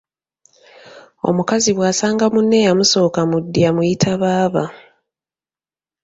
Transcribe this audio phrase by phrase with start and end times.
[1.29, 4.63] Omukazi bw’asanga munne eyamusooka mu ddya amuyita baaba.